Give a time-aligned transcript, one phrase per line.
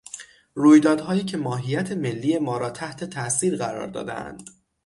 [0.53, 4.49] رویدادهایی که ماهیت ملی ما را تحت تاثیر قرار دادهاند